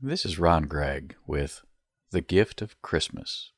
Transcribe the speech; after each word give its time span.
This 0.00 0.24
is 0.24 0.38
Ron 0.38 0.68
Gregg 0.68 1.16
with 1.26 1.62
The 2.12 2.20
Gift 2.20 2.62
of 2.62 2.80
Christmas 2.82 3.50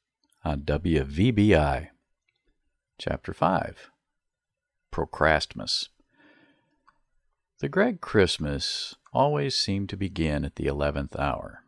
on 0.43 0.63
WVBI. 0.63 1.89
Chapter 2.99 3.35
5 3.35 3.91
Procrastmas. 4.91 5.89
The 7.59 7.69
Gregg 7.69 8.01
Christmas 8.01 8.95
always 9.13 9.55
seemed 9.55 9.91
to 9.91 9.99
begin 9.99 10.47
at 10.47 10.57
the 10.57 10.67
eleventh 10.67 11.15
hour. 11.15 11.63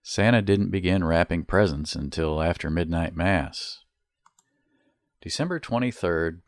Santa 0.00 0.42
didn't 0.42 0.70
begin 0.70 1.02
wrapping 1.02 1.42
presents 1.42 1.96
until 1.96 2.40
after 2.40 2.70
midnight 2.70 3.16
mass. 3.16 3.80
December 5.20 5.58
23rd, 5.58 6.42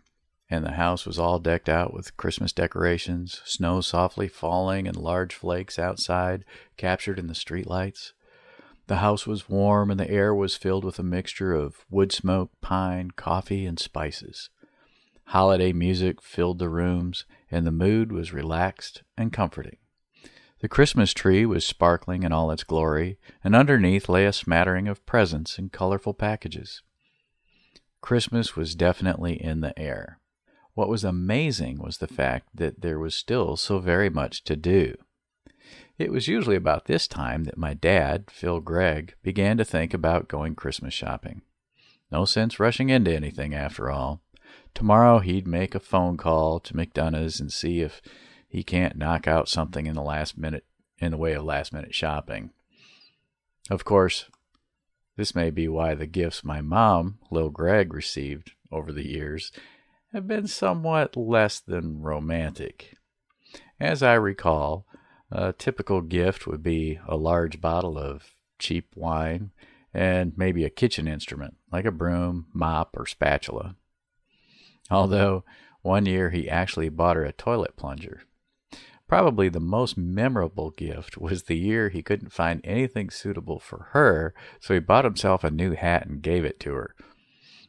and 0.52 0.66
the 0.66 0.72
house 0.72 1.06
was 1.06 1.18
all 1.18 1.38
decked 1.38 1.66
out 1.66 1.94
with 1.94 2.14
Christmas 2.18 2.52
decorations, 2.52 3.40
snow 3.46 3.80
softly 3.80 4.28
falling 4.28 4.84
in 4.84 4.94
large 4.94 5.34
flakes 5.34 5.78
outside, 5.78 6.44
captured 6.76 7.18
in 7.18 7.26
the 7.26 7.32
streetlights. 7.32 8.12
The 8.86 8.96
house 8.96 9.26
was 9.26 9.48
warm, 9.48 9.90
and 9.90 9.98
the 9.98 10.10
air 10.10 10.34
was 10.34 10.54
filled 10.54 10.84
with 10.84 10.98
a 10.98 11.02
mixture 11.02 11.54
of 11.54 11.86
wood 11.88 12.12
smoke, 12.12 12.50
pine, 12.60 13.12
coffee, 13.12 13.64
and 13.64 13.78
spices. 13.78 14.50
Holiday 15.28 15.72
music 15.72 16.20
filled 16.20 16.58
the 16.58 16.68
rooms, 16.68 17.24
and 17.50 17.66
the 17.66 17.72
mood 17.72 18.12
was 18.12 18.34
relaxed 18.34 19.02
and 19.16 19.32
comforting. 19.32 19.78
The 20.60 20.68
Christmas 20.68 21.14
tree 21.14 21.46
was 21.46 21.64
sparkling 21.64 22.24
in 22.24 22.32
all 22.32 22.50
its 22.50 22.62
glory, 22.62 23.18
and 23.42 23.56
underneath 23.56 24.06
lay 24.06 24.26
a 24.26 24.34
smattering 24.34 24.86
of 24.86 25.06
presents 25.06 25.58
in 25.58 25.70
colorful 25.70 26.12
packages. 26.12 26.82
Christmas 28.02 28.54
was 28.54 28.74
definitely 28.74 29.42
in 29.42 29.62
the 29.62 29.76
air. 29.78 30.18
What 30.74 30.88
was 30.88 31.04
amazing 31.04 31.78
was 31.78 31.98
the 31.98 32.06
fact 32.06 32.48
that 32.54 32.80
there 32.80 32.98
was 32.98 33.14
still 33.14 33.56
so 33.56 33.78
very 33.78 34.08
much 34.08 34.42
to 34.44 34.56
do. 34.56 34.96
It 35.98 36.10
was 36.10 36.28
usually 36.28 36.56
about 36.56 36.86
this 36.86 37.06
time 37.06 37.44
that 37.44 37.58
my 37.58 37.74
dad, 37.74 38.30
Phil 38.30 38.60
Gregg, 38.60 39.14
began 39.22 39.58
to 39.58 39.64
think 39.64 39.92
about 39.92 40.28
going 40.28 40.54
Christmas 40.54 40.94
shopping. 40.94 41.42
No 42.10 42.24
sense 42.24 42.58
rushing 42.58 42.88
into 42.88 43.14
anything, 43.14 43.54
after 43.54 43.90
all. 43.90 44.22
Tomorrow 44.74 45.18
he'd 45.18 45.46
make 45.46 45.74
a 45.74 45.80
phone 45.80 46.16
call 46.16 46.58
to 46.60 46.76
McDonough's 46.76 47.38
and 47.38 47.52
see 47.52 47.80
if 47.80 48.00
he 48.48 48.62
can't 48.62 48.96
knock 48.96 49.28
out 49.28 49.48
something 49.48 49.86
in 49.86 49.94
the 49.94 50.02
last 50.02 50.36
minute 50.38 50.64
in 50.98 51.10
the 51.10 51.18
way 51.18 51.32
of 51.32 51.44
last 51.44 51.72
minute 51.72 51.94
shopping. 51.94 52.50
Of 53.70 53.84
course, 53.84 54.26
this 55.16 55.34
may 55.34 55.50
be 55.50 55.68
why 55.68 55.94
the 55.94 56.06
gifts 56.06 56.44
my 56.44 56.60
mom, 56.60 57.18
Lil 57.30 57.50
Gregg, 57.50 57.92
received 57.92 58.52
over 58.70 58.92
the 58.92 59.08
years 59.08 59.52
have 60.12 60.26
been 60.26 60.46
somewhat 60.46 61.16
less 61.16 61.60
than 61.60 62.02
romantic. 62.02 62.96
As 63.80 64.02
I 64.02 64.14
recall, 64.14 64.86
a 65.30 65.52
typical 65.52 66.02
gift 66.02 66.46
would 66.46 66.62
be 66.62 67.00
a 67.08 67.16
large 67.16 67.60
bottle 67.60 67.98
of 67.98 68.34
cheap 68.58 68.88
wine 68.94 69.50
and 69.94 70.32
maybe 70.36 70.64
a 70.64 70.70
kitchen 70.70 71.08
instrument 71.08 71.56
like 71.70 71.84
a 71.84 71.90
broom, 71.90 72.46
mop, 72.52 72.96
or 72.96 73.06
spatula. 73.06 73.76
Although 74.90 75.44
one 75.80 76.06
year 76.06 76.30
he 76.30 76.48
actually 76.48 76.88
bought 76.88 77.16
her 77.16 77.24
a 77.24 77.32
toilet 77.32 77.76
plunger. 77.76 78.22
Probably 79.08 79.48
the 79.48 79.60
most 79.60 79.98
memorable 79.98 80.70
gift 80.70 81.18
was 81.18 81.42
the 81.42 81.56
year 81.56 81.88
he 81.88 82.02
couldn't 82.02 82.32
find 82.32 82.60
anything 82.64 83.10
suitable 83.10 83.58
for 83.58 83.88
her, 83.92 84.32
so 84.60 84.72
he 84.72 84.80
bought 84.80 85.04
himself 85.04 85.44
a 85.44 85.50
new 85.50 85.72
hat 85.72 86.06
and 86.06 86.22
gave 86.22 86.44
it 86.44 86.60
to 86.60 86.72
her. 86.74 86.94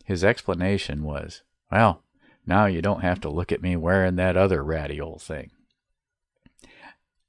His 0.05 0.23
explanation 0.23 1.03
was, 1.03 1.44
Well, 1.71 2.03
now 2.45 2.66
you 2.66 2.81
don't 2.81 3.02
have 3.02 3.22
to 3.22 3.30
look 3.30 3.52
at 3.52 3.61
me 3.61 3.75
wearing 3.75 4.16
that 4.16 4.38
other 4.38 4.63
ratty 4.63 4.99
old 4.99 5.22
thing. 5.22 5.52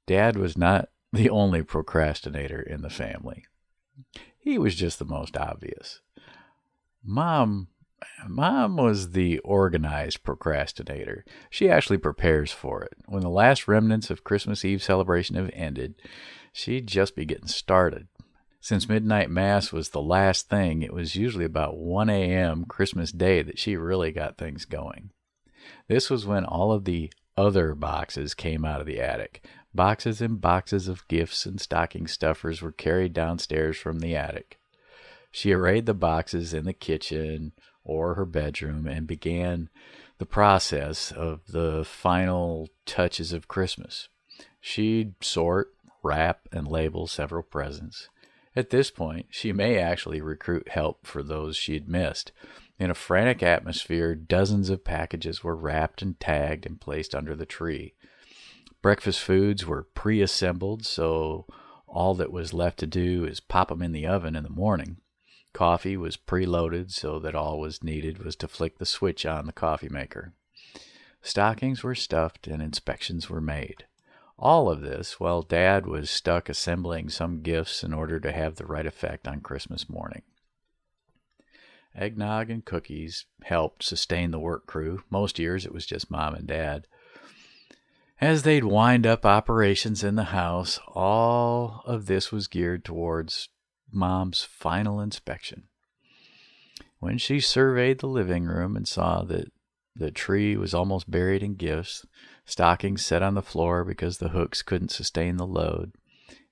Dad 0.05 0.37
was 0.37 0.57
not 0.57 0.89
the 1.11 1.29
only 1.29 1.63
procrastinator 1.63 2.61
in 2.61 2.81
the 2.81 2.89
family. 2.89 3.45
He 4.37 4.57
was 4.57 4.75
just 4.75 4.99
the 4.99 5.05
most 5.05 5.37
obvious. 5.37 6.01
Mom 7.03 7.67
Mom 8.27 8.77
was 8.77 9.11
the 9.11 9.39
organized 9.39 10.23
procrastinator. 10.23 11.25
She 11.49 11.69
actually 11.69 11.97
prepares 11.97 12.51
for 12.51 12.83
it. 12.83 12.93
When 13.05 13.21
the 13.21 13.29
last 13.29 13.67
remnants 13.67 14.09
of 14.09 14.23
Christmas 14.23 14.65
Eve 14.65 14.83
celebration 14.83 15.35
have 15.35 15.49
ended, 15.53 15.95
she'd 16.51 16.87
just 16.87 17.15
be 17.15 17.25
getting 17.25 17.47
started. 17.47 18.07
Since 18.65 18.89
midnight 18.89 19.29
mass 19.29 19.71
was 19.71 19.89
the 19.89 20.01
last 20.01 20.49
thing, 20.49 20.81
it 20.81 20.91
was 20.91 21.15
usually 21.15 21.45
about 21.45 21.77
1 21.77 22.09
a.m. 22.09 22.65
Christmas 22.65 23.11
Day 23.11 23.43
that 23.43 23.59
she 23.59 23.77
really 23.77 24.11
got 24.11 24.39
things 24.39 24.65
going. 24.65 25.11
This 25.87 26.09
was 26.09 26.25
when 26.25 26.45
all 26.45 26.71
of 26.71 26.85
the 26.85 27.13
other 27.37 27.75
boxes 27.75 28.33
came 28.33 28.65
out 28.65 28.81
of 28.81 28.87
the 28.87 28.99
attic. 28.99 29.45
Boxes 29.75 30.19
and 30.19 30.41
boxes 30.41 30.87
of 30.87 31.07
gifts 31.07 31.45
and 31.45 31.61
stocking 31.61 32.07
stuffers 32.07 32.63
were 32.63 32.71
carried 32.71 33.13
downstairs 33.13 33.77
from 33.77 33.99
the 33.99 34.15
attic. 34.15 34.57
She 35.29 35.51
arrayed 35.51 35.85
the 35.85 35.93
boxes 35.93 36.51
in 36.51 36.65
the 36.65 36.73
kitchen 36.73 37.51
or 37.83 38.15
her 38.15 38.25
bedroom 38.25 38.87
and 38.87 39.05
began 39.05 39.69
the 40.17 40.25
process 40.25 41.11
of 41.11 41.41
the 41.49 41.85
final 41.85 42.69
touches 42.87 43.31
of 43.31 43.47
Christmas. 43.47 44.09
She'd 44.59 45.23
sort, 45.23 45.75
wrap, 46.01 46.47
and 46.51 46.67
label 46.67 47.05
several 47.05 47.43
presents. 47.43 48.09
At 48.55 48.69
this 48.69 48.89
point, 48.89 49.27
she 49.29 49.51
may 49.51 49.77
actually 49.77 50.21
recruit 50.21 50.69
help 50.69 51.05
for 51.05 51.21
those 51.21 51.57
she'd 51.57 51.89
missed. 51.89 52.31
In 52.79 52.89
a 52.89 52.95
frantic 52.95 53.43
atmosphere, 53.43 54.15
dozens 54.15 54.69
of 54.69 54.83
packages 54.83 55.43
were 55.43 55.55
wrapped 55.55 56.01
and 56.01 56.19
tagged 56.19 56.65
and 56.65 56.79
placed 56.79 57.13
under 57.13 57.35
the 57.35 57.45
tree. 57.45 57.95
Breakfast 58.81 59.19
foods 59.19 59.65
were 59.65 59.83
pre 59.83 60.21
assembled, 60.21 60.85
so 60.85 61.45
all 61.87 62.13
that 62.15 62.31
was 62.31 62.53
left 62.53 62.79
to 62.79 62.87
do 62.87 63.25
is 63.25 63.39
pop 63.39 63.69
them 63.69 63.81
in 63.81 63.91
the 63.91 64.05
oven 64.05 64.35
in 64.35 64.43
the 64.43 64.49
morning. 64.49 64.97
Coffee 65.53 65.95
was 65.95 66.17
preloaded 66.17 66.91
so 66.91 67.17
that 67.19 67.35
all 67.35 67.59
was 67.59 67.83
needed 67.83 68.23
was 68.23 68.35
to 68.37 68.47
flick 68.47 68.77
the 68.77 68.85
switch 68.85 69.25
on 69.25 69.45
the 69.45 69.53
coffee 69.53 69.89
maker. 69.89 70.33
Stockings 71.21 71.81
were 71.81 71.95
stuffed 71.95 72.45
and 72.45 72.61
inspections 72.61 73.29
were 73.29 73.41
made. 73.41 73.85
All 74.37 74.69
of 74.69 74.81
this 74.81 75.19
while 75.19 75.41
Dad 75.41 75.85
was 75.85 76.09
stuck 76.09 76.49
assembling 76.49 77.09
some 77.09 77.41
gifts 77.41 77.83
in 77.83 77.93
order 77.93 78.19
to 78.19 78.31
have 78.31 78.55
the 78.55 78.65
right 78.65 78.85
effect 78.85 79.27
on 79.27 79.39
Christmas 79.39 79.89
morning. 79.89 80.23
Eggnog 81.95 82.49
and 82.49 82.65
cookies 82.65 83.25
helped 83.43 83.83
sustain 83.83 84.31
the 84.31 84.39
work 84.39 84.67
crew. 84.67 85.03
Most 85.09 85.39
years 85.39 85.65
it 85.65 85.73
was 85.73 85.85
just 85.85 86.11
Mom 86.11 86.35
and 86.35 86.47
Dad. 86.47 86.87
As 88.19 88.43
they'd 88.43 88.65
wind 88.65 89.07
up 89.07 89.25
operations 89.25 90.03
in 90.03 90.15
the 90.15 90.25
house, 90.25 90.79
all 90.87 91.81
of 91.85 92.05
this 92.05 92.31
was 92.31 92.47
geared 92.47 92.83
towards 92.83 93.49
Mom's 93.91 94.43
final 94.43 94.99
inspection. 94.99 95.63
When 96.99 97.17
she 97.17 97.39
surveyed 97.39 97.99
the 97.99 98.07
living 98.07 98.45
room 98.45 98.75
and 98.75 98.87
saw 98.87 99.23
that 99.23 99.51
the 99.95 100.11
tree 100.11 100.57
was 100.57 100.73
almost 100.73 101.09
buried 101.09 101.41
in 101.41 101.55
gifts, 101.55 102.05
stockings 102.45 103.05
set 103.05 103.23
on 103.23 103.33
the 103.33 103.41
floor 103.41 103.83
because 103.83 104.17
the 104.17 104.29
hooks 104.29 104.61
couldn't 104.61 104.91
sustain 104.91 105.37
the 105.37 105.47
load, 105.47 105.93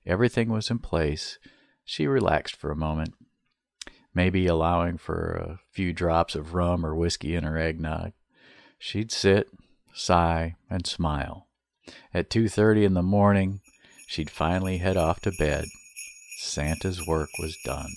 everything 0.06 0.50
was 0.50 0.70
in 0.70 0.78
place, 0.78 1.38
she 1.84 2.06
relaxed 2.06 2.56
for 2.56 2.70
a 2.70 2.76
moment, 2.76 3.14
maybe 4.14 4.46
allowing 4.46 4.96
for 4.96 5.32
a 5.32 5.60
few 5.70 5.92
drops 5.92 6.34
of 6.34 6.54
rum 6.54 6.84
or 6.84 6.94
whiskey 6.94 7.34
in 7.34 7.44
her 7.44 7.58
eggnog. 7.58 8.12
She'd 8.78 9.12
sit, 9.12 9.48
sigh, 9.92 10.56
and 10.70 10.86
smile. 10.86 11.48
At 12.12 12.30
2:30 12.30 12.84
in 12.84 12.94
the 12.94 13.02
morning, 13.02 13.60
she'd 14.06 14.30
finally 14.30 14.78
head 14.78 14.96
off 14.96 15.20
to 15.20 15.32
bed 15.32 15.66
Santa's 16.38 17.06
work 17.06 17.30
was 17.38 17.56
done. 17.64 17.90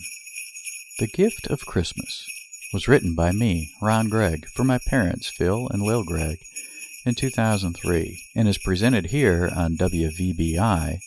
The 1.00 1.08
Gift 1.08 1.48
of 1.48 1.66
Christmas 1.66 2.26
was 2.74 2.88
written 2.88 3.16
by 3.16 3.32
me, 3.32 3.72
Ron 3.82 4.10
Gregg, 4.10 4.48
for 4.48 4.64
my 4.64 4.78
parents, 4.78 5.28
Phil 5.28 5.68
and 5.70 5.82
Lil 5.82 6.04
Gregg, 6.04 6.40
in 7.06 7.16
2003, 7.16 8.22
and 8.36 8.48
is 8.48 8.58
presented 8.58 9.08
here 9.08 9.50
on 9.56 9.78
WVBI 9.78 11.00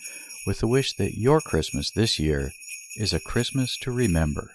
with 0.46 0.60
the 0.60 0.66
wish 0.66 0.94
that 0.94 1.18
your 1.18 1.40
Christmas 1.40 1.90
this 1.90 2.18
year 2.18 2.52
is 2.96 3.12
a 3.12 3.20
Christmas 3.20 3.76
to 3.78 3.90
remember. 3.90 4.52